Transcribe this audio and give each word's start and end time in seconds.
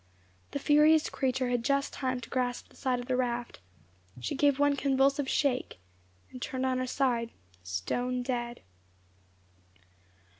The 0.49 0.57
furious 0.57 1.11
creature 1.11 1.49
had 1.49 1.63
just 1.63 1.93
time 1.93 2.19
to 2.21 2.29
grasp 2.31 2.69
the 2.69 2.75
side 2.75 2.99
of 2.99 3.05
the 3.05 3.15
raft; 3.15 3.59
she 4.19 4.33
gave 4.33 4.57
one 4.57 4.75
convulsive 4.75 5.29
shake, 5.29 5.77
and 6.31 6.41
turned 6.41 6.65
on 6.65 6.79
her 6.79 6.87
side, 6.87 7.29
stone 7.61 8.23
dead. 8.23 8.61